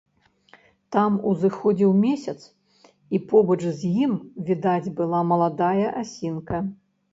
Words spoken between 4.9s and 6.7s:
была маладая асінка.